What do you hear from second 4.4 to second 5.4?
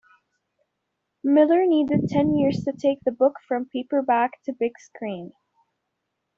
to big screen.